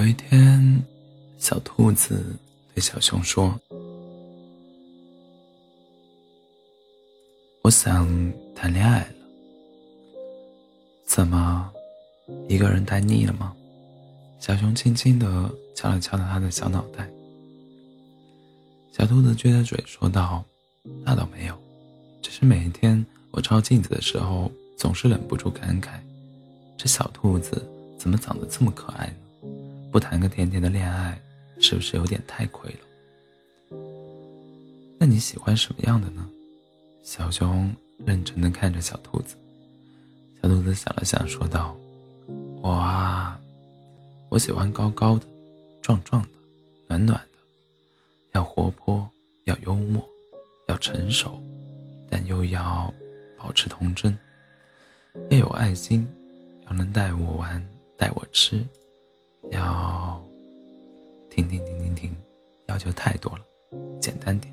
[0.00, 0.82] 有一天，
[1.36, 2.34] 小兔子
[2.74, 3.54] 对小熊说
[7.60, 8.08] ：“我想
[8.56, 9.08] 谈恋爱了。
[11.04, 11.70] 怎么，
[12.48, 13.54] 一个人待腻了吗？”
[14.40, 17.06] 小熊轻轻地敲了敲它的小脑袋。
[18.96, 20.42] 小兔子撅着嘴说道
[21.04, 21.54] ：“那倒没有，
[22.22, 26.00] 只是每一天我照镜子的时候，总是忍不住感慨，
[26.78, 27.62] 这小兔子
[27.98, 29.16] 怎么长得这么可爱呢？”
[29.90, 31.20] 不谈个甜甜的恋爱，
[31.60, 33.76] 是不是有点太亏了？
[34.98, 36.28] 那你喜欢什么样的呢？
[37.02, 37.74] 小熊
[38.06, 39.34] 认真的看着小兔子。
[40.40, 41.76] 小兔子想了想，说道
[42.62, 43.40] ：“我啊，
[44.28, 45.26] 我喜欢高高的、
[45.82, 46.28] 壮壮的、
[46.86, 47.38] 暖暖的，
[48.32, 49.08] 要活泼，
[49.44, 50.06] 要幽默，
[50.68, 51.42] 要成熟，
[52.08, 52.92] 但又要
[53.36, 54.16] 保持童真，
[55.30, 56.06] 要有爱心，
[56.66, 57.66] 要能带我玩，
[57.98, 58.64] 带我吃。”
[59.50, 60.22] 要
[61.28, 62.16] 停停停停停，
[62.66, 63.44] 要求太多了，
[64.00, 64.52] 简单点。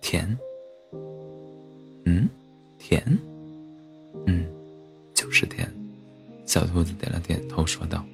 [0.00, 0.38] 甜，
[2.04, 2.28] 嗯，
[2.78, 3.02] 甜，
[4.26, 4.46] 嗯，
[5.14, 5.72] 就是甜。
[6.44, 8.04] 小兔子点了点头，说道：“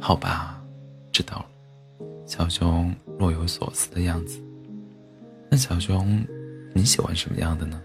[0.00, 0.62] 好吧，
[1.12, 1.46] 知道了。”
[2.24, 4.40] 小熊若有所思的样子。
[5.50, 6.24] 那小熊，
[6.74, 7.82] 你喜欢什么样的呢？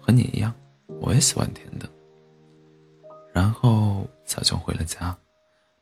[0.00, 0.54] 和你一样，
[1.00, 1.88] 我也喜欢甜的。
[3.32, 5.16] 然后小熊回了家，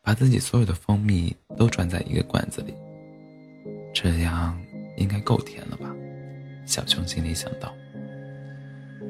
[0.03, 2.75] 把自己所有的蜂蜜都装在一个罐子里。
[3.95, 4.59] 这样
[4.97, 5.95] 应该够甜了吧？
[6.67, 7.73] 小熊心里想到。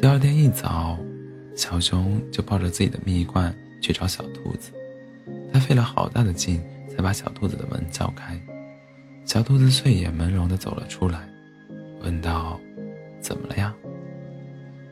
[0.00, 0.96] 第二天一早，
[1.56, 4.70] 小熊就抱着自己的蜜罐去找小兔子。
[5.52, 8.40] 他费了好大的劲才把小兔子的门叫开。
[9.24, 11.28] 小兔子睡眼朦胧地走了出来，
[12.00, 12.58] 问道
[13.20, 13.74] ：“怎么了呀？”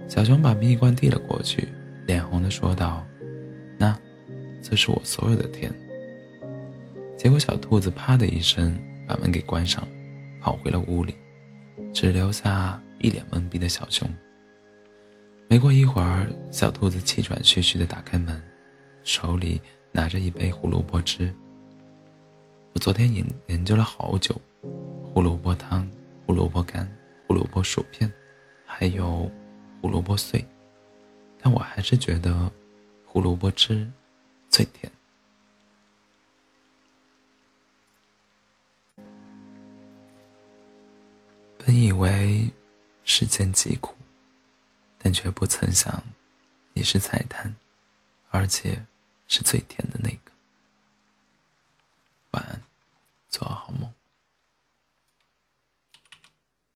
[0.09, 1.69] 小熊把蜜罐递了过去，
[2.07, 3.07] 脸红地说道。
[3.79, 3.99] 那，
[4.63, 5.73] 这是我所有的甜。
[7.17, 9.87] 结果小兔子啪的一声把门给关上，
[10.41, 11.15] 跑回了屋里，
[11.93, 14.09] 只留下一脸懵逼的小熊。
[15.49, 18.43] 没过一会儿，小兔子气喘吁吁的打开门，
[19.03, 19.61] 手里
[19.93, 21.33] 拿着一杯胡萝卜汁。
[22.75, 24.35] 我昨天研研究了好久，
[25.13, 25.89] 胡萝卜汤、
[26.27, 26.87] 胡萝卜干、
[27.27, 28.13] 胡萝卜薯片，
[28.65, 29.31] 还有
[29.81, 30.45] 胡萝卜碎，
[31.41, 32.53] 但我还是觉得。
[33.17, 33.91] 胡萝卜汁
[34.51, 34.93] 最甜。
[41.57, 42.51] 本以为
[43.05, 43.95] 世间疾苦，
[44.99, 46.05] 但却不曾想
[46.75, 47.57] 你是彩蛋，
[48.29, 48.85] 而且
[49.29, 50.31] 是最甜的那个。
[52.33, 52.63] 晚安，